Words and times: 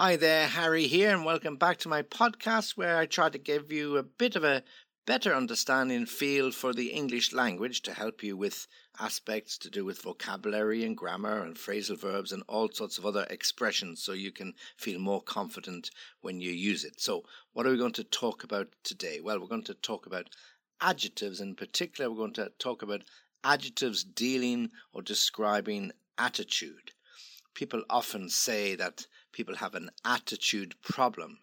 Hi 0.00 0.14
there, 0.14 0.46
Harry 0.46 0.86
here, 0.86 1.10
and 1.12 1.24
welcome 1.24 1.56
back 1.56 1.78
to 1.78 1.88
my 1.88 2.02
podcast 2.02 2.76
where 2.76 2.98
I 2.98 3.06
try 3.06 3.30
to 3.30 3.36
give 3.36 3.72
you 3.72 3.96
a 3.96 4.04
bit 4.04 4.36
of 4.36 4.44
a 4.44 4.62
better 5.08 5.34
understanding 5.34 6.06
feel 6.06 6.52
for 6.52 6.72
the 6.72 6.92
English 6.92 7.32
language 7.32 7.82
to 7.82 7.92
help 7.92 8.22
you 8.22 8.36
with 8.36 8.68
aspects 9.00 9.58
to 9.58 9.68
do 9.68 9.84
with 9.84 10.00
vocabulary 10.00 10.84
and 10.84 10.96
grammar 10.96 11.42
and 11.42 11.56
phrasal 11.56 11.98
verbs 11.98 12.30
and 12.30 12.44
all 12.46 12.70
sorts 12.70 12.96
of 12.96 13.04
other 13.04 13.26
expressions 13.28 14.00
so 14.00 14.12
you 14.12 14.30
can 14.30 14.54
feel 14.76 15.00
more 15.00 15.20
confident 15.20 15.90
when 16.20 16.40
you 16.40 16.52
use 16.52 16.84
it. 16.84 17.00
So, 17.00 17.24
what 17.52 17.66
are 17.66 17.70
we 17.70 17.76
going 17.76 17.90
to 17.94 18.04
talk 18.04 18.44
about 18.44 18.68
today? 18.84 19.18
Well, 19.20 19.40
we're 19.40 19.48
going 19.48 19.64
to 19.64 19.74
talk 19.74 20.06
about 20.06 20.28
adjectives. 20.80 21.40
In 21.40 21.56
particular, 21.56 22.08
we're 22.08 22.18
going 22.18 22.34
to 22.34 22.52
talk 22.60 22.82
about 22.82 23.02
adjectives 23.42 24.04
dealing 24.04 24.70
or 24.92 25.02
describing 25.02 25.90
attitude. 26.16 26.92
People 27.52 27.82
often 27.90 28.28
say 28.28 28.76
that 28.76 29.08
people 29.38 29.54
have 29.54 29.76
an 29.76 29.88
attitude 30.04 30.74
problem 30.82 31.38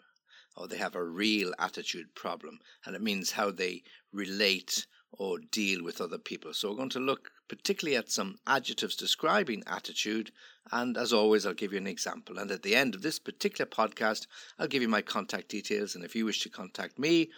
or 0.54 0.68
they 0.68 0.76
have 0.76 0.94
a 0.94 1.02
real 1.02 1.54
attitude 1.58 2.14
problem, 2.14 2.58
and 2.84 2.94
it 2.94 3.00
means 3.00 3.32
how 3.32 3.50
they 3.50 3.82
relate 4.12 4.86
or 5.12 5.38
deal 5.38 5.82
with 5.82 6.00
other 6.00 6.18
people. 6.18 6.52
So, 6.52 6.70
we're 6.70 6.76
going 6.76 6.90
to 6.90 7.00
look 7.00 7.30
particularly 7.48 7.96
at 7.96 8.10
some 8.10 8.36
adjectives 8.46 8.96
describing 8.96 9.62
attitude, 9.66 10.30
and 10.70 10.98
as 10.98 11.12
always, 11.12 11.46
I'll 11.46 11.54
give 11.54 11.72
you 11.72 11.78
an 11.78 11.86
example. 11.86 12.38
And 12.38 12.50
at 12.50 12.62
the 12.62 12.76
end 12.76 12.94
of 12.94 13.00
this 13.00 13.18
particular 13.18 13.66
podcast, 13.66 14.26
I'll 14.58 14.66
give 14.66 14.82
you 14.82 14.88
my 14.88 15.02
contact 15.02 15.48
details, 15.48 15.94
and 15.94 16.04
if 16.04 16.14
you 16.14 16.26
wish 16.26 16.42
to 16.42 16.50
contact 16.50 16.98
me, 16.98 17.30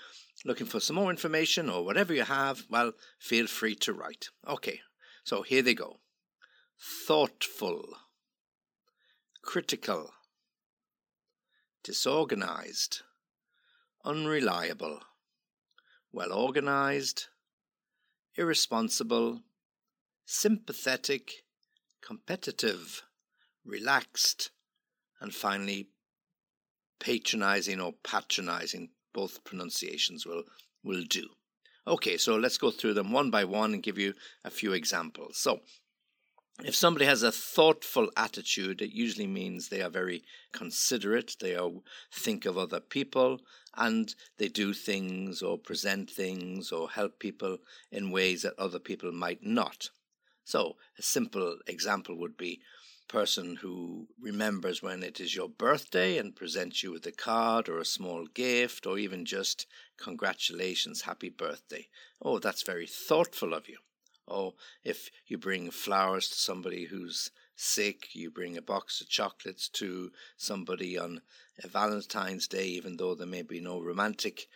looking 0.45 0.67
for 0.67 0.81
some 0.81 0.97
more 0.97 1.11
information 1.11 1.71
or 1.71 1.85
whatever 1.85 2.13
you 2.13 2.25
have, 2.25 2.65
well, 2.69 2.93
feel 3.21 3.47
free 3.47 3.77
to 3.77 3.93
write. 3.93 4.29
Okay, 4.47 4.81
so 5.23 5.43
here 5.43 5.63
they 5.63 5.75
go 5.75 5.99
thoughtful, 6.81 7.85
critical, 9.43 10.13
disorganized, 11.83 13.03
unreliable, 14.05 15.01
well 16.13 16.33
organized, 16.33 17.27
irresponsible, 18.37 19.43
sympathetic, 20.25 21.45
competitive, 22.01 23.03
relaxed, 23.65 24.51
and 25.21 25.35
finally 25.35 25.89
patronizing 27.01 27.81
or 27.81 27.95
patronizing. 28.05 28.91
Both 29.13 29.45
pronunciations 29.45 30.27
will, 30.27 30.45
will 30.85 31.03
do. 31.03 31.29
Okay, 31.87 32.19
so 32.19 32.37
let's 32.37 32.59
go 32.59 32.71
through 32.71 32.95
them 32.95 33.13
one 33.13 33.31
by 33.31 33.45
one 33.45 33.73
and 33.73 33.83
give 33.83 33.99
you 33.99 34.15
a 34.45 34.51
few 34.51 34.75
examples. 34.75 35.39
So, 35.39 35.61
if 36.65 36.75
somebody 36.75 37.05
has 37.05 37.23
a 37.23 37.31
thoughtful 37.31 38.11
attitude, 38.17 38.83
it 38.83 38.91
usually 38.91 39.29
means 39.29 39.69
they 39.69 39.81
are 39.81 39.91
very 39.91 40.25
considerate, 40.53 41.37
they 41.41 41.55
are, 41.55 41.71
think 42.13 42.47
of 42.47 42.59
other 42.59 42.81
people, 42.81 43.41
and 43.77 44.15
they 44.39 44.49
do 44.49 44.75
things 44.75 45.41
or 45.41 45.57
present 45.57 46.11
things 46.11 46.73
or 46.73 46.91
help 46.91 47.21
people 47.21 47.59
in 47.93 48.11
ways 48.11 48.43
that 48.43 48.59
other 48.59 48.81
people 48.81 49.13
might 49.13 49.43
not. 49.43 49.91
So, 50.45 50.77
a 50.99 51.03
simple 51.03 51.59
example 51.67 52.17
would 52.17 52.37
be 52.37 52.61
person 53.07 53.57
who 53.57 54.09
remembers 54.21 54.83
when 54.83 55.03
it 55.03 55.21
is 55.21 55.35
your 55.35 55.49
birthday 55.49 56.19
and 56.19 56.37
presents 56.37 56.83
you 56.83 56.93
with 56.93 57.07
a 57.07 57.13
card 57.13 57.69
or 57.69 57.79
a 57.79 57.85
small 57.85 58.27
gift 58.27 58.87
or 58.87 58.99
even 58.99 59.25
just 59.25 59.67
congratulations, 59.97 61.03
happy 61.03 61.31
birthday. 61.31 61.89
Oh, 62.21 62.39
that's 62.39 62.63
very 62.63 62.87
thoughtful 62.87 63.55
of 63.55 63.69
you. 63.69 63.79
Or 64.29 64.55
if 64.85 65.11
you 65.27 65.39
bring 65.39 65.71
flowers 65.71 66.29
to 66.29 66.37
somebody 66.37 66.85
who's 66.85 67.31
sick, 67.57 68.15
you 68.15 68.31
bring 68.31 68.57
a 68.57 68.63
box 68.63 69.01
of 69.01 69.09
chocolates 69.09 69.69
to 69.71 70.13
somebody 70.37 70.97
on 70.97 71.23
Valentine's 71.67 72.47
Day, 72.47 72.67
even 72.67 72.97
though 72.97 73.15
there 73.15 73.27
may 73.27 73.43
be 73.43 73.61
no 73.61 73.81
romantic 73.81 74.47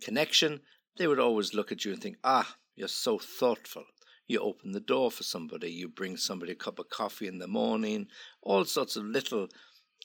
connection, 0.00 0.60
they 0.96 1.06
would 1.06 1.18
always 1.18 1.54
look 1.54 1.72
at 1.72 1.84
you 1.84 1.92
and 1.92 2.02
think, 2.02 2.18
ah, 2.22 2.56
you're 2.76 2.88
so 2.88 3.18
thoughtful. 3.18 3.84
You 4.26 4.40
open 4.40 4.72
the 4.72 4.80
door 4.80 5.10
for 5.10 5.24
somebody, 5.24 5.72
you 5.72 5.88
bring 5.88 6.16
somebody 6.16 6.52
a 6.52 6.56
cup 6.56 6.78
of 6.78 6.88
coffee 6.88 7.26
in 7.26 7.38
the 7.38 7.48
morning, 7.48 8.06
all 8.40 8.64
sorts 8.64 8.96
of 8.96 9.04
little 9.04 9.48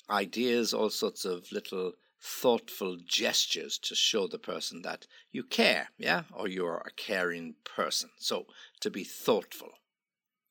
ideas, 0.09 0.73
all 0.73 0.89
sorts 0.89 1.25
of 1.25 1.51
little 1.51 1.93
thoughtful 2.21 2.97
gestures 3.05 3.77
to 3.77 3.95
show 3.95 4.27
the 4.27 4.39
person 4.39 4.81
that 4.81 5.05
you 5.31 5.43
care, 5.43 5.89
yeah, 5.97 6.23
or 6.33 6.47
you're 6.47 6.83
a 6.85 6.91
caring 6.91 7.55
person. 7.63 8.09
So, 8.17 8.47
to 8.81 8.89
be 8.89 9.03
thoughtful. 9.03 9.69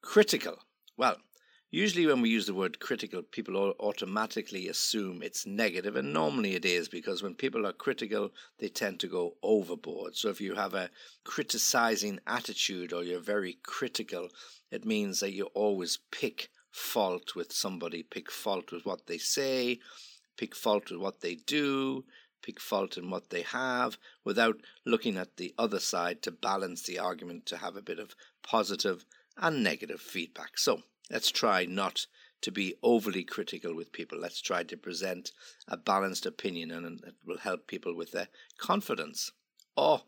Critical. 0.02 0.58
Well, 0.96 1.16
usually 1.70 2.06
when 2.06 2.22
we 2.22 2.28
use 2.28 2.46
the 2.46 2.54
word 2.54 2.78
critical, 2.78 3.22
people 3.22 3.56
automatically 3.80 4.68
assume 4.68 5.22
it's 5.22 5.46
negative, 5.46 5.96
and 5.96 6.12
normally 6.12 6.54
it 6.54 6.64
is 6.64 6.88
because 6.88 7.22
when 7.22 7.34
people 7.34 7.66
are 7.66 7.72
critical, 7.72 8.30
they 8.58 8.68
tend 8.68 9.00
to 9.00 9.08
go 9.08 9.36
overboard. 9.42 10.16
So, 10.16 10.28
if 10.28 10.40
you 10.40 10.54
have 10.54 10.74
a 10.74 10.90
criticizing 11.24 12.20
attitude 12.26 12.92
or 12.92 13.02
you're 13.02 13.20
very 13.20 13.58
critical, 13.64 14.28
it 14.70 14.84
means 14.84 15.20
that 15.20 15.32
you 15.32 15.46
always 15.46 15.98
pick 16.12 16.48
fault 16.70 17.34
with 17.34 17.52
somebody, 17.52 18.02
pick 18.02 18.30
fault 18.30 18.70
with 18.70 18.86
what 18.86 19.06
they 19.06 19.18
say 19.18 19.80
pick 20.36 20.54
fault 20.54 20.90
with 20.90 21.00
what 21.00 21.20
they 21.20 21.34
do, 21.34 22.04
pick 22.42 22.60
fault 22.60 22.96
in 22.96 23.10
what 23.10 23.30
they 23.30 23.42
have, 23.42 23.98
without 24.24 24.60
looking 24.84 25.16
at 25.16 25.36
the 25.36 25.54
other 25.58 25.80
side 25.80 26.22
to 26.22 26.30
balance 26.30 26.82
the 26.82 26.98
argument 26.98 27.46
to 27.46 27.56
have 27.56 27.76
a 27.76 27.82
bit 27.82 27.98
of 27.98 28.14
positive 28.42 29.04
and 29.36 29.62
negative 29.62 30.00
feedback. 30.00 30.58
So 30.58 30.82
let's 31.10 31.30
try 31.30 31.64
not 31.64 32.06
to 32.42 32.52
be 32.52 32.76
overly 32.82 33.24
critical 33.24 33.74
with 33.74 33.92
people. 33.92 34.18
Let's 34.18 34.40
try 34.40 34.62
to 34.62 34.76
present 34.76 35.32
a 35.66 35.76
balanced 35.76 36.26
opinion 36.26 36.70
and 36.70 37.00
it 37.04 37.14
will 37.26 37.38
help 37.38 37.66
people 37.66 37.94
with 37.94 38.12
their 38.12 38.28
confidence. 38.58 39.32
Oh, 39.76 40.02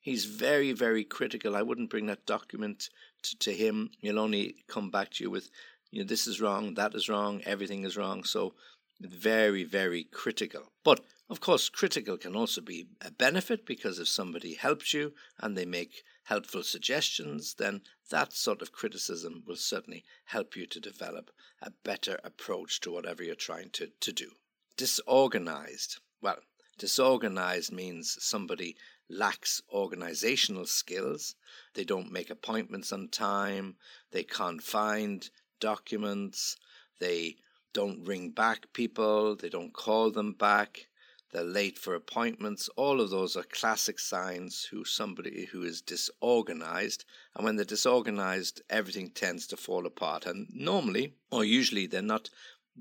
he's 0.00 0.24
very, 0.24 0.72
very 0.72 1.04
critical. 1.04 1.56
I 1.56 1.62
wouldn't 1.62 1.90
bring 1.90 2.06
that 2.06 2.26
document 2.26 2.90
to, 3.22 3.38
to 3.38 3.52
him. 3.52 3.90
He'll 4.00 4.18
only 4.18 4.56
come 4.68 4.90
back 4.90 5.12
to 5.12 5.24
you 5.24 5.30
with, 5.30 5.50
you 5.90 6.00
know, 6.00 6.06
this 6.06 6.26
is 6.26 6.40
wrong, 6.40 6.74
that 6.74 6.94
is 6.94 7.08
wrong, 7.08 7.42
everything 7.46 7.84
is 7.84 7.96
wrong. 7.96 8.24
So 8.24 8.54
very, 9.00 9.64
very 9.64 10.04
critical. 10.04 10.72
But 10.84 11.04
of 11.30 11.40
course, 11.40 11.68
critical 11.68 12.16
can 12.16 12.34
also 12.34 12.62
be 12.62 12.86
a 13.02 13.10
benefit 13.10 13.66
because 13.66 13.98
if 13.98 14.08
somebody 14.08 14.54
helps 14.54 14.94
you 14.94 15.12
and 15.38 15.56
they 15.56 15.66
make 15.66 16.02
helpful 16.24 16.62
suggestions, 16.62 17.54
then 17.54 17.82
that 18.10 18.32
sort 18.32 18.62
of 18.62 18.72
criticism 18.72 19.42
will 19.46 19.56
certainly 19.56 20.04
help 20.26 20.56
you 20.56 20.66
to 20.66 20.80
develop 20.80 21.30
a 21.60 21.70
better 21.70 22.18
approach 22.24 22.80
to 22.80 22.90
whatever 22.90 23.22
you're 23.22 23.34
trying 23.34 23.70
to, 23.70 23.90
to 24.00 24.12
do. 24.12 24.30
Disorganized. 24.76 25.98
Well, 26.22 26.38
disorganized 26.78 27.72
means 27.72 28.16
somebody 28.20 28.76
lacks 29.10 29.60
organizational 29.70 30.66
skills. 30.66 31.34
They 31.74 31.84
don't 31.84 32.12
make 32.12 32.30
appointments 32.30 32.92
on 32.92 33.08
time. 33.08 33.76
They 34.12 34.22
can't 34.22 34.62
find 34.62 35.28
documents. 35.60 36.56
They 37.00 37.36
don't 37.72 38.04
ring 38.04 38.30
back 38.30 38.72
people, 38.72 39.36
they 39.36 39.48
don't 39.48 39.72
call 39.72 40.10
them 40.10 40.32
back, 40.32 40.88
they're 41.30 41.44
late 41.44 41.78
for 41.78 41.94
appointments. 41.94 42.70
All 42.76 43.02
of 43.02 43.10
those 43.10 43.36
are 43.36 43.42
classic 43.42 43.98
signs 43.98 44.64
who 44.64 44.84
somebody 44.84 45.44
who 45.44 45.62
is 45.62 45.82
disorganized. 45.82 47.04
And 47.34 47.44
when 47.44 47.56
they're 47.56 47.66
disorganized, 47.66 48.62
everything 48.70 49.10
tends 49.10 49.46
to 49.48 49.56
fall 49.58 49.84
apart. 49.84 50.24
And 50.24 50.48
normally, 50.54 51.14
or 51.30 51.44
usually, 51.44 51.86
they're 51.86 52.00
not 52.00 52.30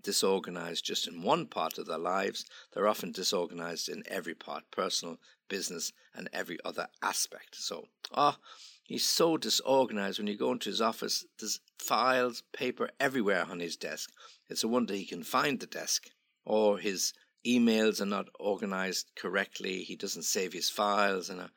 disorganized 0.02 0.86
just 0.86 1.08
in 1.08 1.24
one 1.24 1.46
part 1.48 1.78
of 1.78 1.88
their 1.88 1.98
lives, 1.98 2.46
they're 2.72 2.88
often 2.88 3.12
disorganized 3.12 3.90
in 3.90 4.04
every 4.08 4.36
part 4.36 4.64
personal, 4.72 5.20
business, 5.50 5.92
and 6.16 6.30
every 6.32 6.58
other 6.64 6.88
aspect. 7.02 7.56
So, 7.56 7.88
ah, 8.14 8.38
he's 8.88 9.06
so 9.06 9.38
disorganized 9.38 10.18
when 10.18 10.28
you 10.28 10.38
go 10.38 10.52
into 10.52 10.70
his 10.70 10.82
office, 10.82 11.26
there's 11.40 11.60
files, 11.78 12.42
paper 12.54 12.90
everywhere 13.00 13.46
on 13.48 13.60
his 13.60 13.76
desk. 13.76 14.10
It's 14.50 14.64
a 14.64 14.68
wonder 14.68 14.94
he 14.94 15.06
can 15.06 15.24
find 15.24 15.60
the 15.60 15.68
desk. 15.68 16.10
Or 16.46 16.80
his 16.80 17.14
emails 17.46 18.02
are 18.02 18.06
not 18.06 18.30
organized 18.40 19.12
correctly. 19.16 19.84
He 19.84 19.98
doesn't 19.98 20.24
save 20.24 20.54
his 20.54 20.70
files 20.70 21.30
in 21.30 21.40
a 21.40 21.52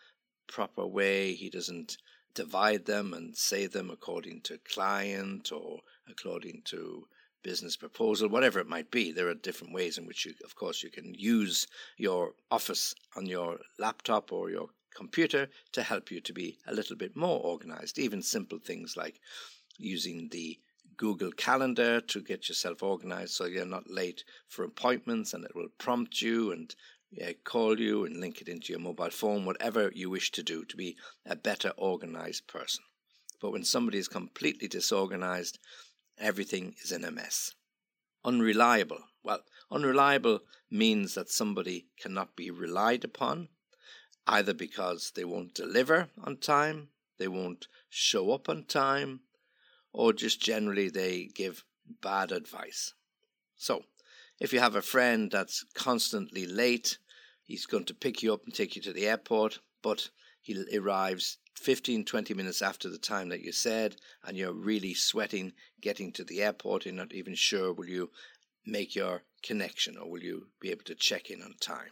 proper 0.49 0.85
way. 0.85 1.35
He 1.35 1.49
doesn't 1.49 1.97
divide 2.35 2.85
them 2.87 3.15
and 3.15 3.37
save 3.37 3.73
them 3.73 3.91
according 3.91 4.43
to 4.43 4.59
client 4.59 5.53
or 5.53 5.81
according 6.09 6.63
to 6.67 7.07
business 7.43 7.77
proposal, 7.77 8.29
whatever 8.29 8.59
it 8.59 8.69
might 8.69 8.91
be. 8.91 9.13
There 9.13 9.29
are 9.29 9.35
different 9.35 9.73
ways 9.73 9.97
in 9.97 10.07
which 10.07 10.27
you, 10.27 10.35
of 10.45 10.57
course, 10.57 10.83
you 10.83 10.91
can 10.91 11.15
use 11.15 11.67
your 11.97 12.33
office 12.51 12.95
on 13.17 13.27
your 13.27 13.59
laptop 13.79 14.33
or 14.33 14.51
your 14.51 14.71
computer 14.95 15.49
to 15.73 15.83
help 15.83 16.11
you 16.11 16.21
to 16.21 16.33
be 16.33 16.59
a 16.67 16.75
little 16.75 16.97
bit 16.97 17.17
more 17.17 17.41
organized. 17.41 17.99
Even 17.99 18.23
simple 18.23 18.59
things 18.59 18.97
like 18.97 19.21
using 19.79 20.29
the 20.31 20.59
Google 20.97 21.33
Calendar 21.33 22.01
to 22.01 22.21
get 22.21 22.49
yourself 22.49 22.83
organized 22.83 23.33
so 23.33 23.47
you're 23.47 23.65
not 23.65 23.91
late 23.91 24.25
for 24.49 24.65
appointments 24.65 25.33
and 25.33 25.45
it 25.45 25.55
will 25.55 25.71
prompt 25.79 26.21
you 26.21 26.53
and 26.53 26.75
yeah, 27.11 27.33
call 27.43 27.81
you 27.81 28.05
and 28.05 28.21
link 28.21 28.41
it 28.41 28.49
into 28.49 28.73
your 28.73 28.81
mobile 28.81 29.11
phone, 29.11 29.45
whatever 29.45 29.91
you 29.95 30.11
wish 30.11 30.31
to 30.33 30.43
do 30.43 30.65
to 30.65 30.77
be 30.77 30.97
a 31.27 31.35
better 31.35 31.73
organized 31.77 32.47
person. 32.47 32.85
But 33.41 33.51
when 33.51 33.65
somebody 33.65 33.99
is 33.99 34.09
completely 34.09 34.69
disorganized, 34.69 35.59
everything 36.19 36.75
is 36.85 36.93
in 36.93 37.05
a 37.05 37.11
mess. 37.11 37.55
Unreliable. 38.25 39.01
Well, 39.25 39.41
unreliable 39.71 40.41
means 40.71 41.15
that 41.15 41.31
somebody 41.31 41.87
cannot 41.99 42.37
be 42.37 42.51
relied 42.51 43.05
upon, 43.05 43.49
either 44.31 44.55
because 44.55 45.11
they 45.17 45.25
won't 45.25 45.55
deliver 45.55 46.09
on 46.23 46.37
time, 46.37 46.89
they 47.19 47.27
won't 47.27 47.67
show 47.89 48.31
up 48.31 48.49
on 48.49 48.63
time, 48.65 49.21
or 49.93 50.13
just 50.13 50.41
generally 50.41 50.89
they 50.89 51.25
give 51.35 51.65
bad 52.01 52.31
advice. 52.31 52.95
So, 53.57 53.85
if 54.39 54.53
you 54.53 54.61
have 54.61 54.77
a 54.77 54.83
friend 54.83 55.31
that's 55.33 55.65
constantly 55.75 56.47
late, 56.47 56.99
he's 57.45 57.67
going 57.67 57.87
to 57.87 57.95
pick 57.95 58.23
you 58.23 58.33
up 58.33 58.45
and 58.45 58.55
take 58.55 58.77
you 58.77 58.83
to 58.83 58.93
the 58.93 59.09
airport, 59.09 59.59
but 59.83 60.11
he 60.41 60.65
arrives 60.79 61.39
15, 61.57 62.05
20 62.05 62.33
minutes 62.33 62.63
after 62.63 62.89
the 62.89 62.99
time 62.99 63.31
that 63.31 63.43
you 63.43 63.51
said, 63.51 63.97
and 64.25 64.37
you're 64.37 64.53
really 64.53 64.95
sweating 64.95 65.53
getting 65.81 66.13
to 66.13 66.25
the 66.25 66.41
airport, 66.41 66.87
you're 66.87 66.95
not 66.95 67.13
even 67.13 67.35
sure 67.35 67.73
will 67.73 67.89
you 67.89 68.11
make 68.65 68.95
your 68.95 69.23
connection 69.43 69.99
or 69.99 70.09
will 70.09 70.23
you 70.23 70.47
be 70.61 70.71
able 70.71 70.85
to 70.85 70.95
check 70.95 71.31
in 71.31 71.43
on 71.43 71.55
time. 71.61 71.91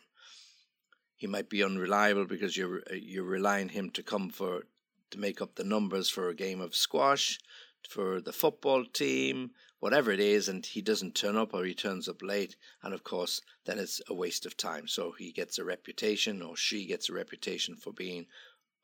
He 1.18 1.26
might 1.26 1.50
be 1.50 1.64
unreliable 1.64 2.26
because 2.26 2.56
you're 2.56 2.78
uh, 2.90 2.94
you're 2.94 3.24
relying 3.24 3.70
him 3.70 3.90
to 3.90 4.02
come 4.04 4.30
for 4.30 4.62
to 5.10 5.18
make 5.18 5.42
up 5.42 5.56
the 5.56 5.64
numbers 5.64 6.08
for 6.08 6.28
a 6.28 6.34
game 6.34 6.60
of 6.60 6.76
squash, 6.76 7.40
for 7.88 8.20
the 8.20 8.32
football 8.32 8.84
team, 8.84 9.50
whatever 9.80 10.12
it 10.12 10.20
is, 10.20 10.48
and 10.48 10.64
he 10.64 10.80
doesn't 10.80 11.16
turn 11.16 11.36
up 11.36 11.52
or 11.52 11.64
he 11.64 11.74
turns 11.74 12.08
up 12.08 12.22
late, 12.22 12.54
and 12.82 12.94
of 12.94 13.02
course, 13.02 13.40
then 13.64 13.80
it's 13.80 14.00
a 14.08 14.14
waste 14.14 14.46
of 14.46 14.56
time. 14.56 14.86
So 14.86 15.12
he 15.18 15.32
gets 15.32 15.58
a 15.58 15.64
reputation 15.64 16.40
or 16.40 16.56
she 16.56 16.86
gets 16.86 17.08
a 17.08 17.14
reputation 17.14 17.74
for 17.74 17.92
being 17.92 18.26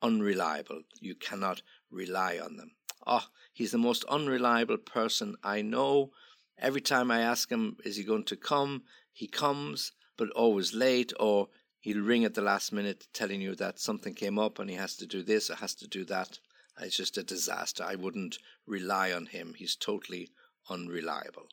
unreliable. 0.03 0.83
You 1.01 1.15
cannot 1.15 1.63
rely 1.89 2.41
on 2.43 2.57
them. 2.57 2.73
Oh, 3.07 3.27
he's 3.53 3.71
the 3.71 3.79
most 3.79 4.05
unreliable 4.07 4.79
person 4.79 5.37
I 5.45 5.63
know. 5.63 6.11
Every 6.59 6.81
time 6.81 7.13
I 7.13 7.21
ask 7.21 7.49
him, 7.51 7.77
is 7.85 7.97
he 7.97 8.03
going 8.03 8.25
to 8.25 8.37
come? 8.37 8.83
He 9.13 9.29
comes, 9.29 9.93
but 10.17 10.31
always 10.31 10.75
late, 10.75 11.13
or 11.21 11.49
he'll 11.85 12.03
ring 12.03 12.25
at 12.25 12.33
the 12.33 12.41
last 12.41 12.73
minute 12.73 13.07
telling 13.13 13.43
you 13.43 13.55
that 13.55 13.79
something 13.79 14.15
came 14.15 14.39
up 14.39 14.59
and 14.59 14.71
he 14.71 14.77
has 14.77 14.97
to 14.97 15.07
do 15.07 15.23
this 15.23 15.51
or 15.51 15.57
has 15.57 15.75
to 15.75 15.87
do 15.87 16.03
that. 16.03 16.39
It's 16.81 16.97
just 16.97 17.19
a 17.19 17.23
disaster. 17.23 17.85
I 17.85 17.95
wouldn't 17.95 18.39
rely 18.67 19.13
on 19.13 19.27
him. 19.27 19.53
He's 19.55 19.77
totally 19.77 20.31
unreliable. 20.71 21.49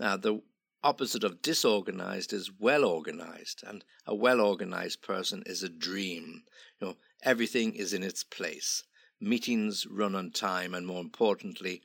Now, 0.00 0.16
the 0.16 0.40
opposite 0.82 1.22
of 1.22 1.42
disorganized 1.42 2.32
is 2.32 2.50
well 2.58 2.82
organized, 2.82 3.62
and 3.66 3.84
a 4.06 4.14
well 4.14 4.40
organized 4.40 5.02
person 5.02 5.42
is 5.44 5.62
a 5.62 5.68
dream. 5.68 6.44
You 6.80 6.86
know, 6.86 6.96
everything 7.22 7.74
is 7.74 7.92
in 7.92 8.02
its 8.02 8.24
place. 8.24 8.84
Meetings 9.20 9.86
run 9.86 10.14
on 10.14 10.30
time, 10.30 10.72
and 10.72 10.86
more 10.86 11.02
importantly, 11.02 11.82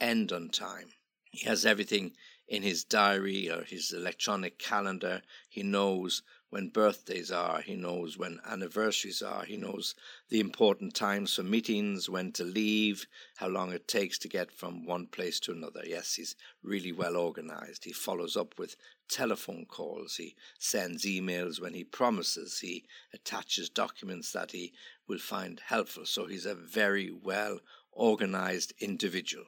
end 0.00 0.32
on 0.32 0.48
time. 0.48 0.90
He 1.30 1.46
has 1.46 1.64
everything 1.64 2.16
in 2.48 2.64
his 2.64 2.82
diary 2.84 3.48
or 3.48 3.62
his 3.62 3.92
electronic 3.92 4.58
calendar. 4.58 5.22
He 5.48 5.62
knows 5.62 6.22
when 6.56 6.68
birthdays 6.68 7.30
are, 7.30 7.60
he 7.60 7.76
knows 7.76 8.16
when 8.16 8.40
anniversaries 8.46 9.20
are, 9.20 9.44
he 9.44 9.58
knows 9.58 9.94
the 10.30 10.40
important 10.40 10.94
times 10.94 11.34
for 11.34 11.42
meetings, 11.42 12.08
when 12.08 12.32
to 12.32 12.44
leave, 12.44 13.06
how 13.36 13.46
long 13.46 13.74
it 13.74 13.86
takes 13.86 14.16
to 14.18 14.26
get 14.26 14.50
from 14.50 14.86
one 14.86 15.06
place 15.06 15.38
to 15.38 15.52
another. 15.52 15.82
Yes, 15.84 16.14
he's 16.14 16.34
really 16.62 16.92
well 16.92 17.18
organized. 17.18 17.84
He 17.84 17.92
follows 17.92 18.38
up 18.38 18.58
with 18.58 18.74
telephone 19.06 19.66
calls, 19.68 20.16
he 20.16 20.34
sends 20.58 21.04
emails 21.04 21.60
when 21.60 21.74
he 21.74 21.84
promises, 21.84 22.58
he 22.60 22.86
attaches 23.12 23.68
documents 23.68 24.32
that 24.32 24.52
he 24.52 24.72
will 25.06 25.18
find 25.18 25.60
helpful. 25.60 26.06
So 26.06 26.24
he's 26.24 26.46
a 26.46 26.54
very 26.54 27.10
well 27.10 27.60
organized 27.92 28.72
individual. 28.78 29.44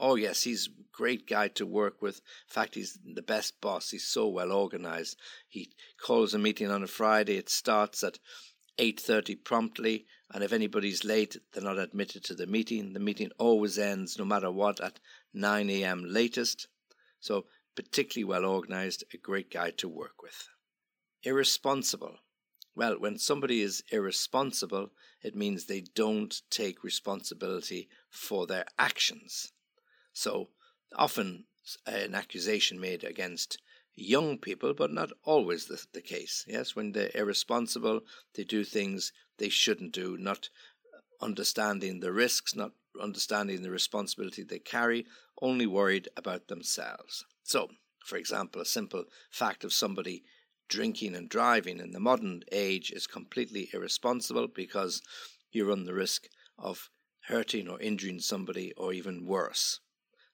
Oh, 0.00 0.14
yes, 0.14 0.42
he's 0.42 0.68
a 0.68 0.82
great 0.92 1.26
guy 1.26 1.48
to 1.48 1.66
work 1.66 2.00
with. 2.00 2.16
In 2.16 2.52
fact, 2.52 2.76
he's 2.76 2.98
the 3.04 3.22
best 3.22 3.60
boss. 3.60 3.90
He's 3.90 4.06
so 4.06 4.28
well 4.28 4.52
organized. 4.52 5.18
He 5.48 5.72
calls 6.00 6.34
a 6.34 6.38
meeting 6.38 6.70
on 6.70 6.84
a 6.84 6.86
Friday. 6.86 7.36
It 7.36 7.48
starts 7.48 8.04
at 8.04 8.18
8.30 8.78 9.42
promptly, 9.42 10.06
and 10.32 10.44
if 10.44 10.52
anybody's 10.52 11.04
late, 11.04 11.36
they're 11.52 11.64
not 11.64 11.78
admitted 11.78 12.22
to 12.24 12.34
the 12.34 12.46
meeting. 12.46 12.92
The 12.92 13.00
meeting 13.00 13.32
always 13.38 13.76
ends, 13.76 14.18
no 14.18 14.24
matter 14.24 14.52
what, 14.52 14.80
at 14.80 15.00
9 15.34 15.68
a.m. 15.70 16.04
latest. 16.04 16.68
So, 17.18 17.46
particularly 17.74 18.24
well 18.24 18.44
organized, 18.44 19.02
a 19.12 19.16
great 19.16 19.50
guy 19.50 19.70
to 19.72 19.88
work 19.88 20.22
with. 20.22 20.48
Irresponsible. 21.24 22.18
Well, 22.76 23.00
when 23.00 23.18
somebody 23.18 23.62
is 23.62 23.82
irresponsible, 23.90 24.90
it 25.24 25.34
means 25.34 25.64
they 25.64 25.80
don't 25.80 26.40
take 26.48 26.84
responsibility 26.84 27.88
for 28.08 28.46
their 28.46 28.66
actions. 28.78 29.52
So 30.20 30.48
often 30.96 31.44
an 31.86 32.16
accusation 32.16 32.80
made 32.80 33.04
against 33.04 33.58
young 33.94 34.36
people, 34.36 34.74
but 34.74 34.90
not 34.90 35.12
always 35.22 35.66
the, 35.66 35.80
the 35.92 36.00
case. 36.00 36.44
Yes, 36.48 36.74
when 36.74 36.90
they're 36.90 37.12
irresponsible, 37.14 38.00
they 38.34 38.42
do 38.42 38.64
things 38.64 39.12
they 39.36 39.48
shouldn't 39.48 39.92
do, 39.92 40.16
not 40.18 40.48
understanding 41.20 42.00
the 42.00 42.10
risks, 42.10 42.56
not 42.56 42.72
understanding 43.00 43.62
the 43.62 43.70
responsibility 43.70 44.42
they 44.42 44.58
carry, 44.58 45.06
only 45.40 45.66
worried 45.66 46.08
about 46.16 46.48
themselves. 46.48 47.24
So, 47.44 47.68
for 48.04 48.16
example, 48.16 48.60
a 48.60 48.66
simple 48.66 49.04
fact 49.30 49.62
of 49.62 49.72
somebody 49.72 50.24
drinking 50.68 51.14
and 51.14 51.28
driving 51.28 51.78
in 51.78 51.92
the 51.92 52.00
modern 52.00 52.42
age 52.50 52.90
is 52.90 53.06
completely 53.06 53.70
irresponsible 53.72 54.48
because 54.48 55.00
you 55.52 55.68
run 55.68 55.84
the 55.84 55.94
risk 55.94 56.26
of 56.58 56.90
hurting 57.28 57.68
or 57.68 57.80
injuring 57.80 58.18
somebody 58.18 58.72
or 58.76 58.92
even 58.92 59.24
worse. 59.24 59.78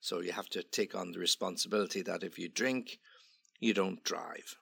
So 0.04 0.20
you 0.20 0.32
have 0.32 0.50
to 0.50 0.62
take 0.62 0.94
on 0.94 1.12
the 1.12 1.18
responsibility 1.18 2.02
that 2.02 2.22
if 2.22 2.38
you 2.38 2.50
drink, 2.50 2.98
you 3.58 3.72
don't 3.72 4.04
drive. 4.04 4.58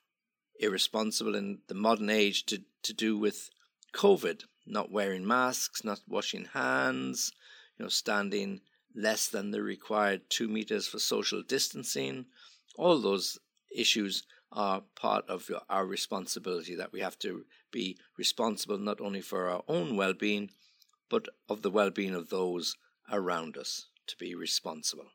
Irresponsible 0.60 1.34
in 1.34 1.62
the 1.66 1.74
modern 1.74 2.10
age 2.10 2.46
to, 2.46 2.62
to 2.84 2.92
do 2.92 3.18
with 3.18 3.50
COVID, 3.92 4.44
not 4.68 4.92
wearing 4.92 5.26
masks, 5.26 5.82
not 5.82 5.98
washing 6.06 6.44
hands, 6.44 7.32
you 7.76 7.84
know, 7.84 7.88
standing 7.88 8.60
less 8.94 9.26
than 9.26 9.50
the 9.50 9.64
required 9.64 10.30
two 10.30 10.46
meters 10.46 10.86
for 10.86 11.00
social 11.00 11.42
distancing. 11.42 12.26
All 12.76 13.00
those 13.00 13.40
issues 13.76 14.22
are 14.52 14.84
part 14.94 15.28
of 15.28 15.50
our 15.68 15.84
responsibility 15.84 16.76
that 16.76 16.92
we 16.92 17.00
have 17.00 17.18
to 17.18 17.46
be 17.72 17.98
responsible 18.16 18.78
not 18.78 19.00
only 19.00 19.20
for 19.20 19.48
our 19.48 19.64
own 19.66 19.96
well 19.96 20.14
being, 20.14 20.50
but 21.10 21.26
of 21.48 21.62
the 21.62 21.70
well 21.70 21.90
being 21.90 22.14
of 22.14 22.30
those 22.30 22.76
around 23.10 23.56
us 23.56 23.86
to 24.06 24.16
be 24.16 24.36
responsible. 24.36 25.08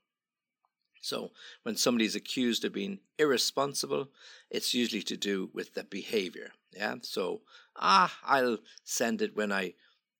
So 1.01 1.31
when 1.63 1.75
somebody 1.75 2.05
is 2.05 2.15
accused 2.15 2.65
of 2.65 2.73
being 2.73 2.99
irresponsible, 3.17 4.09
it's 4.49 4.73
usually 4.73 5.03
to 5.03 5.17
do 5.17 5.49
with 5.53 5.73
the 5.73 5.83
behavior. 5.83 6.51
Yeah. 6.75 6.95
So, 7.01 7.41
ah, 7.75 8.15
I'll 8.23 8.59
send 8.83 9.21
it 9.21 9.35
when 9.35 9.51
I 9.51 9.73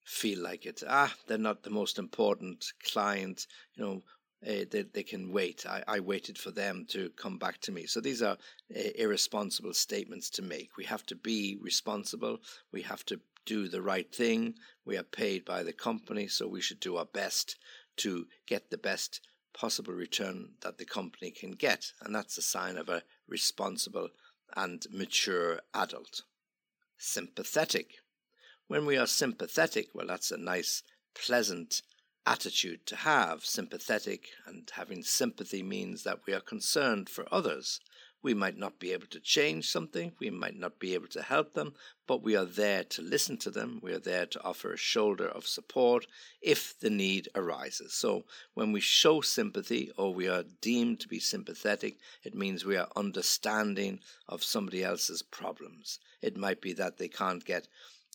feel 0.04 0.42
like 0.42 0.66
it. 0.66 0.84
Ah, 0.88 1.14
they're 1.28 1.38
not 1.38 1.64
the 1.64 1.70
most 1.70 2.00
important 2.00 2.66
client. 2.84 3.48
You 3.76 3.84
know, 3.84 4.02
uh, 4.46 4.66
they, 4.70 4.86
they 4.94 5.04
can 5.04 5.32
wait. 5.32 5.66
I, 5.66 5.84
I 5.88 6.00
waited 6.00 6.38
for 6.38 6.52
them 6.52 6.86
to 6.90 7.10
come 7.18 7.38
back 7.38 7.60
to 7.62 7.72
me. 7.72 7.88
So 7.88 8.00
these 8.00 8.22
are 8.22 8.38
uh, 8.76 8.80
irresponsible 8.96 9.74
statements 9.74 10.30
to 10.32 10.42
make. 10.42 10.78
We 10.78 10.86
have 10.86 11.06
to 11.08 11.16
be 11.16 11.58
responsible. 11.62 12.40
We 12.72 12.84
have 12.84 13.04
to 13.08 13.20
do 13.46 13.68
the 13.68 13.82
right 13.82 14.14
thing. 14.14 14.56
We 14.86 14.98
are 14.98 15.04
paid 15.04 15.44
by 15.44 15.64
the 15.64 15.74
company, 15.74 16.28
so 16.28 16.48
we 16.48 16.62
should 16.62 16.80
do 16.80 16.98
our 16.98 17.06
best 17.06 17.56
to 17.98 18.28
get 18.46 18.70
the 18.70 18.78
best 18.78 19.22
possible 19.58 19.94
return 19.94 20.50
that 20.62 20.78
the 20.78 20.86
company 20.86 21.32
can 21.32 21.52
get. 21.52 21.92
And 22.02 22.14
that's 22.14 22.38
a 22.38 22.42
sign 22.42 22.78
of 22.78 22.90
a 22.90 23.04
responsible 23.28 24.10
and 24.56 24.86
mature 24.92 25.62
adult. 25.74 26.22
Sympathetic. 26.98 27.96
When 28.68 28.86
we 28.86 28.98
are 28.98 29.08
sympathetic, 29.08 29.88
well, 29.94 30.08
that's 30.08 30.32
a 30.32 30.38
nice, 30.38 30.84
pleasant 31.16 31.82
attitude 32.26 32.86
to 32.88 32.96
have. 32.98 33.46
Sympathetic 33.46 34.28
and 34.46 34.70
having 34.74 35.04
sympathy 35.04 35.64
means 35.64 36.04
that 36.04 36.20
we 36.28 36.34
are 36.34 36.42
concerned 36.42 37.10
for 37.10 37.26
others. 37.32 37.80
We 38.24 38.34
might 38.34 38.58
not 38.58 38.80
be 38.80 38.92
able 38.94 39.08
to 39.08 39.20
change 39.20 39.70
something, 39.70 40.14
we 40.20 40.30
might 40.30 40.58
not 40.58 40.80
be 40.80 40.94
able 40.94 41.08
to 41.10 41.22
help 41.22 41.54
them, 41.54 41.74
but 42.08 42.24
we 42.24 42.36
are 42.36 42.46
there 42.46 42.84
to 42.84 43.02
listen 43.02 43.38
to 43.38 43.52
them. 43.52 43.80
We 43.82 43.94
are 43.94 44.00
there 44.00 44.26
to 44.26 44.44
offer 44.44 44.74
a 44.74 44.78
shoulder 44.78 45.28
of 45.28 45.46
support 45.46 46.08
if 46.42 46.80
the 46.80 46.90
need 46.90 47.30
arises. 47.36 47.94
So 47.94 48.26
when 48.54 48.72
we 48.72 48.80
show 48.80 49.22
sympathy 49.22 49.92
or 49.98 50.14
we 50.14 50.28
are 50.28 50.44
deemed 50.62 51.00
to 51.02 51.08
be 51.08 51.20
sympathetic, 51.20 52.00
it 52.24 52.34
means 52.34 52.66
we 52.66 52.78
are 52.78 52.90
understanding 52.96 54.00
of 54.28 54.44
somebody 54.44 54.84
else's 54.84 55.22
problems. 55.22 56.00
It 56.22 56.38
might 56.38 56.62
be 56.62 56.74
that 56.74 56.98
they 56.98 57.10
can't 57.10 57.46
get 57.46 57.68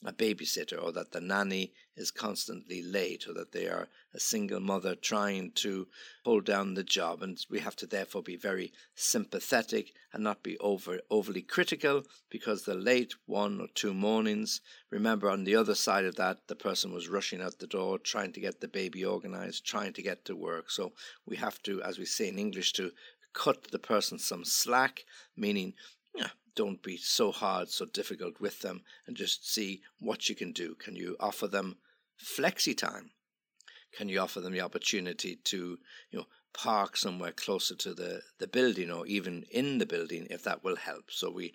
a 0.04 0.12
babysitter 0.12 0.82
or 0.82 0.92
that 0.92 1.12
the 1.12 1.20
nanny 1.20 1.72
is 1.96 2.10
constantly 2.10 2.82
late 2.82 3.26
or 3.28 3.34
that 3.34 3.52
they 3.52 3.68
are 3.68 3.88
a 4.14 4.20
single 4.20 4.60
mother 4.60 4.94
trying 4.94 5.52
to 5.52 5.86
hold 6.24 6.44
down 6.44 6.74
the 6.74 6.82
job. 6.82 7.22
And 7.22 7.38
we 7.48 7.60
have 7.60 7.76
to 7.76 7.86
therefore 7.86 8.22
be 8.22 8.36
very 8.36 8.72
sympathetic 8.94 9.92
and 10.12 10.24
not 10.24 10.42
be 10.42 10.58
over 10.58 11.00
overly 11.10 11.42
critical 11.42 12.02
because 12.30 12.64
they're 12.64 12.74
late 12.74 13.14
one 13.26 13.60
or 13.60 13.68
two 13.74 13.94
mornings 13.94 14.60
remember 14.90 15.30
on 15.30 15.44
the 15.44 15.56
other 15.56 15.74
side 15.74 16.04
of 16.04 16.16
that 16.16 16.38
the 16.48 16.56
person 16.56 16.92
was 16.92 17.08
rushing 17.08 17.40
out 17.40 17.58
the 17.58 17.66
door 17.66 17.98
trying 17.98 18.32
to 18.32 18.40
get 18.40 18.60
the 18.60 18.68
baby 18.68 19.04
organized 19.04 19.64
trying 19.64 19.92
to 19.92 20.02
get 20.02 20.24
to 20.24 20.36
work. 20.36 20.70
So 20.70 20.92
we 21.26 21.36
have 21.36 21.62
to 21.62 21.82
as 21.82 21.98
we 21.98 22.04
say 22.04 22.28
in 22.28 22.38
english 22.38 22.72
to 22.74 22.90
cut 23.32 23.70
the 23.70 23.78
person 23.78 24.18
some 24.18 24.44
slack, 24.44 25.04
meaning 25.36 25.74
yeah, 26.14 26.28
don't 26.54 26.82
be 26.82 26.96
so 26.96 27.32
hard, 27.32 27.68
so 27.68 27.84
difficult 27.86 28.40
with 28.40 28.60
them, 28.60 28.82
and 29.06 29.16
just 29.16 29.50
see 29.50 29.82
what 29.98 30.28
you 30.28 30.34
can 30.34 30.52
do. 30.52 30.74
Can 30.74 30.96
you 30.96 31.16
offer 31.18 31.48
them 31.48 31.76
flexi 32.22 32.76
time? 32.76 33.10
Can 33.96 34.08
you 34.08 34.20
offer 34.20 34.40
them 34.40 34.52
the 34.52 34.60
opportunity 34.60 35.36
to, 35.44 35.78
you 36.10 36.18
know, 36.18 36.26
park 36.54 36.96
somewhere 36.96 37.32
closer 37.32 37.74
to 37.76 37.94
the, 37.94 38.22
the 38.38 38.46
building 38.46 38.90
or 38.90 39.06
even 39.06 39.44
in 39.50 39.78
the 39.78 39.86
building 39.86 40.26
if 40.30 40.42
that 40.44 40.64
will 40.64 40.76
help? 40.76 41.10
So 41.10 41.30
we 41.30 41.52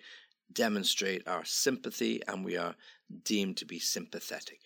demonstrate 0.52 1.26
our 1.26 1.44
sympathy 1.44 2.22
and 2.26 2.44
we 2.44 2.56
are 2.56 2.76
deemed 3.24 3.56
to 3.58 3.66
be 3.66 3.78
sympathetic. 3.78 4.60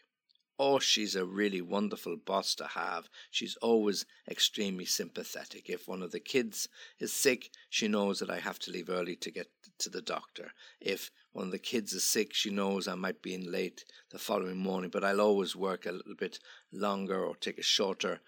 Oh, 0.65 0.79
she's 0.79 1.17
a 1.17 1.25
really 1.25 1.61
wonderful 1.61 2.17
boss 2.17 2.55
to 2.55 2.65
have. 2.69 3.09
She's 3.33 3.57
always 3.57 4.07
extremely 4.31 4.85
sympathetic. 4.85 5.69
If 5.69 5.89
one 5.89 6.03
of 6.03 6.13
the 6.13 6.21
kids 6.21 6.69
is 7.01 7.13
sick, 7.13 7.51
she 7.69 7.89
knows 7.89 8.21
that 8.21 8.31
I 8.31 8.39
have 8.39 8.61
to 8.61 8.71
leave 8.71 8.89
early 8.89 9.17
to 9.17 9.33
get 9.33 9.49
to 9.81 9.91
the 9.91 10.01
doctor. 10.01 10.53
If 10.81 11.11
one 11.33 11.47
of 11.47 11.51
the 11.51 11.59
kids 11.59 11.93
is 11.95 12.05
sick, 12.05 12.33
she 12.33 12.51
knows 12.51 12.87
I 12.87 12.95
might 12.95 13.23
be 13.23 13.35
in 13.35 13.51
late 13.51 13.85
the 14.13 14.21
following 14.21 14.59
morning, 14.59 14.91
but 14.91 15.03
I'll 15.03 15.21
always 15.21 15.57
work 15.57 15.85
a 15.85 15.91
little 15.91 16.15
bit 16.15 16.39
longer 16.71 17.25
or 17.25 17.35
take 17.35 17.59
a 17.59 17.65
shorter 17.65 18.21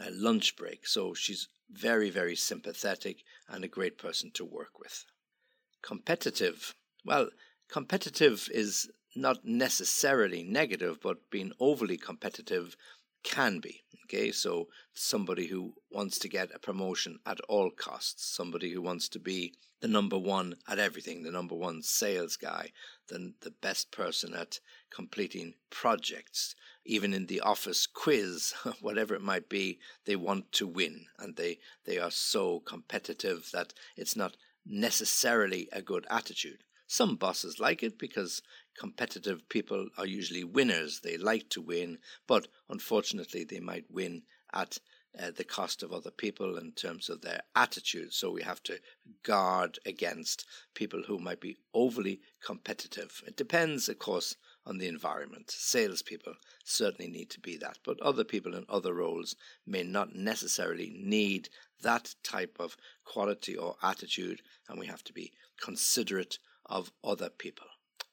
uh, 0.00 0.06
lunch 0.10 0.56
break. 0.56 0.86
So 0.86 1.12
she's 1.12 1.48
very, 1.70 2.08
very 2.08 2.34
sympathetic 2.34 3.24
and 3.46 3.62
a 3.62 3.68
great 3.68 3.98
person 3.98 4.30
to 4.36 4.44
work 4.46 4.78
with. 4.78 5.04
Competitive. 5.82 6.74
Well, 7.04 7.28
competitive 7.68 8.48
is 8.54 8.90
not 9.16 9.44
necessarily 9.44 10.42
negative, 10.42 10.98
but 11.02 11.30
being 11.30 11.52
overly 11.60 11.96
competitive 11.96 12.76
can 13.22 13.58
be. 13.58 13.82
Okay, 14.04 14.30
so 14.30 14.68
somebody 14.92 15.46
who 15.46 15.74
wants 15.90 16.18
to 16.18 16.28
get 16.28 16.54
a 16.54 16.58
promotion 16.58 17.18
at 17.24 17.40
all 17.48 17.70
costs, 17.70 18.26
somebody 18.26 18.70
who 18.70 18.82
wants 18.82 19.08
to 19.08 19.18
be 19.18 19.54
the 19.80 19.88
number 19.88 20.18
one 20.18 20.54
at 20.68 20.78
everything, 20.78 21.22
the 21.22 21.30
number 21.30 21.54
one 21.54 21.82
sales 21.82 22.36
guy, 22.36 22.70
then 23.08 23.34
the 23.40 23.50
best 23.50 23.90
person 23.90 24.34
at 24.34 24.60
completing 24.90 25.54
projects, 25.70 26.54
even 26.84 27.12
in 27.12 27.26
the 27.26 27.40
office 27.40 27.86
quiz, 27.86 28.54
whatever 28.80 29.14
it 29.14 29.22
might 29.22 29.48
be, 29.48 29.78
they 30.04 30.16
want 30.16 30.52
to 30.52 30.66
win 30.66 31.06
and 31.18 31.36
they, 31.36 31.58
they 31.84 31.98
are 31.98 32.10
so 32.10 32.60
competitive 32.60 33.50
that 33.52 33.72
it's 33.96 34.16
not 34.16 34.36
necessarily 34.66 35.68
a 35.72 35.82
good 35.82 36.06
attitude. 36.10 36.64
Some 36.86 37.16
bosses 37.16 37.58
like 37.58 37.82
it 37.82 37.98
because 37.98 38.42
competitive 38.78 39.48
people 39.48 39.88
are 39.96 40.06
usually 40.06 40.44
winners. 40.44 41.00
They 41.00 41.16
like 41.16 41.48
to 41.50 41.60
win, 41.60 41.98
but 42.26 42.48
unfortunately, 42.68 43.44
they 43.44 43.60
might 43.60 43.90
win 43.90 44.22
at 44.52 44.78
uh, 45.16 45.30
the 45.36 45.44
cost 45.44 45.82
of 45.82 45.92
other 45.92 46.10
people 46.10 46.58
in 46.58 46.72
terms 46.72 47.08
of 47.08 47.20
their 47.20 47.40
attitude. 47.54 48.12
So 48.12 48.30
we 48.30 48.42
have 48.42 48.62
to 48.64 48.80
guard 49.22 49.78
against 49.86 50.44
people 50.74 51.02
who 51.06 51.18
might 51.18 51.40
be 51.40 51.56
overly 51.72 52.20
competitive. 52.44 53.22
It 53.26 53.36
depends, 53.36 53.88
of 53.88 53.98
course, 53.98 54.36
on 54.66 54.78
the 54.78 54.88
environment. 54.88 55.50
Salespeople 55.50 56.34
certainly 56.64 57.10
need 57.10 57.30
to 57.30 57.40
be 57.40 57.56
that, 57.58 57.78
but 57.84 58.00
other 58.00 58.24
people 58.24 58.54
in 58.54 58.64
other 58.68 58.94
roles 58.94 59.36
may 59.66 59.82
not 59.82 60.14
necessarily 60.14 60.90
need 60.96 61.48
that 61.82 62.14
type 62.24 62.56
of 62.58 62.76
quality 63.04 63.56
or 63.56 63.76
attitude, 63.82 64.42
and 64.68 64.78
we 64.80 64.86
have 64.86 65.04
to 65.04 65.12
be 65.12 65.32
considerate 65.60 66.38
of 66.66 66.90
other 67.04 67.28
people. 67.28 67.66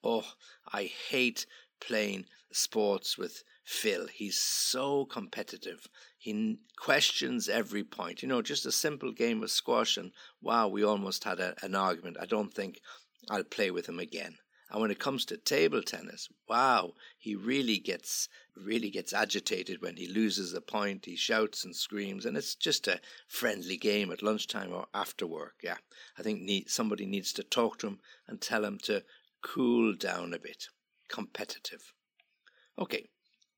Oh, 0.03 0.25
I 0.71 0.83
hate 0.83 1.45
playing 1.79 2.25
sports 2.51 3.17
with 3.17 3.43
Phil. 3.63 4.07
He's 4.07 4.37
so 4.37 5.05
competitive. 5.05 5.87
He 6.17 6.57
questions 6.75 7.47
every 7.47 7.83
point. 7.83 8.21
You 8.21 8.27
know, 8.27 8.41
just 8.41 8.65
a 8.65 8.71
simple 8.71 9.11
game 9.11 9.43
of 9.43 9.51
squash, 9.51 9.97
and 9.97 10.11
wow, 10.41 10.67
we 10.67 10.83
almost 10.83 11.23
had 11.23 11.39
a, 11.39 11.55
an 11.61 11.75
argument. 11.75 12.17
I 12.19 12.25
don't 12.25 12.53
think 12.53 12.79
I'll 13.29 13.43
play 13.43 13.71
with 13.71 13.87
him 13.87 13.99
again. 13.99 14.37
And 14.71 14.81
when 14.81 14.91
it 14.91 14.99
comes 14.99 15.25
to 15.25 15.37
table 15.37 15.83
tennis, 15.83 16.29
wow, 16.47 16.93
he 17.19 17.35
really 17.35 17.77
gets 17.77 18.29
really 18.55 18.89
gets 18.89 19.11
agitated 19.13 19.81
when 19.81 19.97
he 19.97 20.07
loses 20.07 20.53
a 20.53 20.61
point. 20.61 21.05
He 21.05 21.15
shouts 21.15 21.65
and 21.65 21.75
screams, 21.75 22.25
and 22.25 22.37
it's 22.37 22.55
just 22.55 22.87
a 22.87 23.01
friendly 23.27 23.77
game 23.77 24.11
at 24.11 24.23
lunchtime 24.23 24.71
or 24.71 24.87
after 24.93 25.27
work. 25.27 25.55
Yeah, 25.61 25.77
I 26.17 26.23
think 26.23 26.41
need, 26.41 26.69
somebody 26.69 27.05
needs 27.05 27.33
to 27.33 27.43
talk 27.43 27.79
to 27.79 27.87
him 27.87 27.99
and 28.27 28.39
tell 28.39 28.63
him 28.63 28.77
to 28.83 29.03
cool 29.41 29.93
down 29.95 30.33
a 30.33 30.39
bit. 30.39 30.67
Competitive. 31.07 31.93
Okay, 32.77 33.09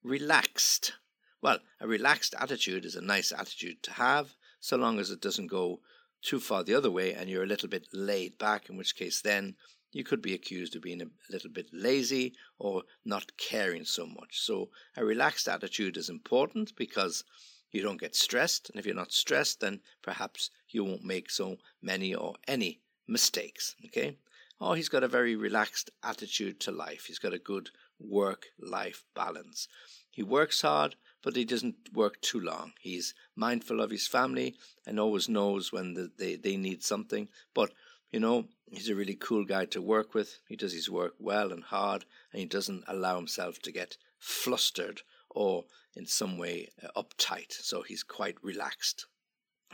relaxed. 0.04 0.94
Well, 1.42 1.60
a 1.80 1.88
relaxed 1.88 2.36
attitude 2.40 2.86
is 2.86 2.96
a 2.96 3.02
nice 3.02 3.32
attitude 3.32 3.84
to 3.84 3.94
have, 3.94 4.36
so 4.60 4.78
long 4.78 5.00
as 5.00 5.10
it 5.10 5.22
doesn't 5.22 5.48
go 5.48 5.82
too 6.22 6.40
far 6.40 6.64
the 6.64 6.74
other 6.74 6.90
way 6.90 7.14
and 7.14 7.30
you're 7.30 7.44
a 7.44 7.48
little 7.48 7.70
bit 7.70 7.88
laid 7.94 8.38
back, 8.38 8.70
in 8.70 8.78
which 8.78 8.96
case 8.96 9.22
then 9.22 9.56
you 9.92 10.04
could 10.04 10.22
be 10.22 10.34
accused 10.34 10.76
of 10.76 10.82
being 10.82 11.02
a 11.02 11.32
little 11.32 11.52
bit 11.52 11.70
lazy 11.72 12.34
or 12.58 12.84
not 13.06 13.38
caring 13.38 13.86
so 13.86 14.06
much. 14.06 14.40
So, 14.40 14.70
a 14.98 15.06
relaxed 15.06 15.48
attitude 15.48 15.98
is 15.98 16.10
important 16.10 16.76
because 16.76 17.24
you 17.72 17.82
don't 17.82 18.00
get 18.00 18.16
stressed, 18.16 18.70
and 18.70 18.80
if 18.80 18.86
you're 18.86 18.96
not 18.96 19.12
stressed, 19.12 19.60
then 19.60 19.82
perhaps 20.02 20.50
you 20.70 20.84
won't 20.84 21.04
make 21.04 21.30
so 21.30 21.58
many 21.82 22.16
or 22.16 22.36
any 22.48 22.82
mistakes. 23.08 23.76
Okay, 23.86 24.18
oh, 24.64 24.74
he's 24.74 24.90
got 24.90 25.04
a 25.04 25.08
very 25.10 25.36
relaxed 25.36 25.90
attitude 26.04 26.60
to 26.62 26.72
life. 26.72 27.06
He's 27.06 27.20
got 27.20 27.34
a 27.34 27.40
good 27.40 27.70
work 28.00 28.46
life 28.60 29.04
balance. 29.14 29.68
He 30.10 30.24
works 30.24 30.62
hard, 30.62 30.96
but 31.22 31.36
he 31.36 31.44
doesn't 31.44 31.76
work 31.94 32.22
too 32.22 32.40
long. 32.40 32.74
He's 32.80 33.14
mindful 33.36 33.82
of 33.82 33.92
his 33.92 34.08
family 34.08 34.56
and 34.88 35.00
always 35.00 35.28
knows 35.28 35.74
when 35.74 35.96
the, 35.96 36.12
they, 36.18 36.36
they 36.36 36.56
need 36.56 36.84
something. 36.84 37.28
But, 37.54 37.72
you 38.12 38.20
know, 38.20 38.46
he's 38.72 38.90
a 38.90 38.96
really 38.96 39.16
cool 39.16 39.44
guy 39.44 39.66
to 39.66 39.82
work 39.82 40.14
with. 40.14 40.40
He 40.48 40.56
does 40.56 40.74
his 40.74 40.90
work 40.90 41.16
well 41.20 41.52
and 41.52 41.64
hard, 41.64 42.06
and 42.32 42.40
he 42.40 42.46
doesn't 42.46 42.86
allow 42.88 43.18
himself 43.18 43.60
to 43.64 43.72
get 43.72 43.98
flustered 44.20 45.02
or 45.30 45.66
in 45.96 46.06
some 46.06 46.38
way 46.38 46.70
uh, 46.82 47.02
uptight. 47.02 47.52
So 47.52 47.82
he's 47.82 48.04
quite 48.04 48.38
relaxed. 48.42 49.08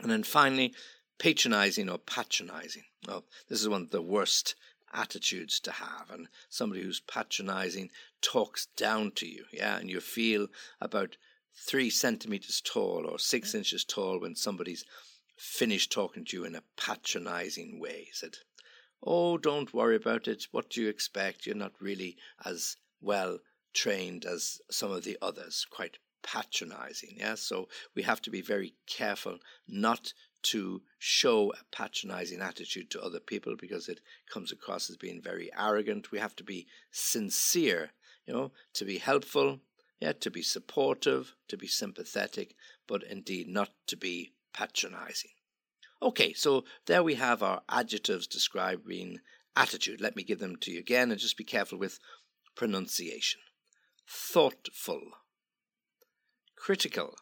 And 0.00 0.10
then 0.10 0.22
finally, 0.24 0.74
patronizing 1.18 1.90
or 1.90 1.98
patronizing. 1.98 2.84
Well, 3.06 3.24
this 3.48 3.60
is 3.60 3.68
one 3.68 3.82
of 3.82 3.90
the 3.90 4.02
worst 4.02 4.54
attitudes 4.92 5.60
to 5.60 5.70
have 5.70 6.10
and 6.10 6.28
somebody 6.48 6.82
who's 6.82 7.00
patronizing 7.00 7.90
talks 8.20 8.66
down 8.76 9.10
to 9.12 9.26
you 9.26 9.44
yeah 9.52 9.78
and 9.78 9.88
you 9.90 10.00
feel 10.00 10.48
about 10.80 11.16
three 11.54 11.90
centimeters 11.90 12.60
tall 12.60 13.06
or 13.06 13.18
six 13.18 13.54
inches 13.54 13.84
tall 13.84 14.20
when 14.20 14.34
somebody's 14.34 14.84
finished 15.36 15.90
talking 15.90 16.24
to 16.24 16.36
you 16.36 16.44
in 16.44 16.54
a 16.54 16.62
patronizing 16.76 17.80
way. 17.80 18.08
Said 18.12 18.36
oh 19.02 19.38
don't 19.38 19.74
worry 19.74 19.96
about 19.96 20.28
it. 20.28 20.46
What 20.52 20.70
do 20.70 20.82
you 20.82 20.88
expect? 20.88 21.46
You're 21.46 21.56
not 21.56 21.80
really 21.80 22.16
as 22.44 22.76
well 23.00 23.38
trained 23.72 24.24
as 24.24 24.60
some 24.70 24.90
of 24.90 25.04
the 25.04 25.18
others. 25.20 25.66
Quite 25.70 25.98
patronizing 26.22 27.16
yeah? 27.16 27.34
So 27.34 27.68
we 27.94 28.02
have 28.02 28.20
to 28.22 28.30
be 28.30 28.42
very 28.42 28.74
careful 28.86 29.38
not 29.66 30.12
to 30.42 30.82
show 30.98 31.52
a 31.52 31.76
patronizing 31.76 32.40
attitude 32.40 32.90
to 32.90 33.02
other 33.02 33.20
people 33.20 33.56
because 33.58 33.88
it 33.88 34.00
comes 34.32 34.52
across 34.52 34.90
as 34.90 34.96
being 34.96 35.20
very 35.22 35.50
arrogant. 35.58 36.10
We 36.10 36.18
have 36.18 36.36
to 36.36 36.44
be 36.44 36.66
sincere, 36.90 37.90
you 38.26 38.34
know, 38.34 38.52
to 38.74 38.84
be 38.84 38.98
helpful, 38.98 39.60
yeah, 40.00 40.12
to 40.12 40.30
be 40.30 40.42
supportive, 40.42 41.34
to 41.48 41.56
be 41.56 41.66
sympathetic, 41.66 42.54
but 42.86 43.02
indeed 43.02 43.48
not 43.48 43.70
to 43.88 43.96
be 43.96 44.32
patronizing. 44.52 45.32
Okay, 46.02 46.32
so 46.32 46.64
there 46.86 47.02
we 47.02 47.14
have 47.14 47.42
our 47.42 47.62
adjectives 47.68 48.26
describing 48.26 49.20
attitude. 49.54 50.00
Let 50.00 50.16
me 50.16 50.22
give 50.22 50.38
them 50.38 50.56
to 50.56 50.70
you 50.70 50.78
again 50.78 51.10
and 51.10 51.20
just 51.20 51.36
be 51.36 51.44
careful 51.44 51.78
with 51.78 52.00
pronunciation. 52.56 53.40
Thoughtful, 54.08 55.02
critical, 56.56 57.14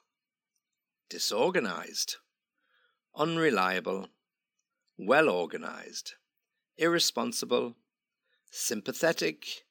disorganized 1.11 2.17
unreliable, 3.19 4.09
well 4.97 5.29
organized, 5.29 6.15
irresponsible, 6.77 7.75
sympathetic, 8.51 9.65